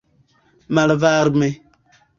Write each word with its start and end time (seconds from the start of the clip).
malvarme 0.75 1.49